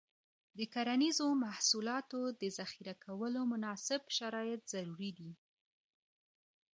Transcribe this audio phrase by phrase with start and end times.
[0.57, 5.31] د کرنیزو محصولاتو د ذخیره کولو مناسب شرایط ضروري دي.